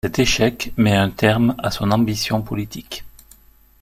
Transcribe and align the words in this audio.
Cet 0.03 0.17
échec 0.17 0.73
met 0.77 0.95
un 0.95 1.11
terme 1.11 1.53
à 1.59 1.69
son 1.69 1.91
ambition 1.91 2.41
politique. 2.41 3.03